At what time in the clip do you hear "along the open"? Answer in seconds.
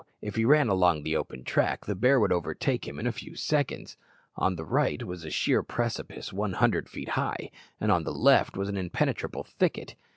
0.67-1.43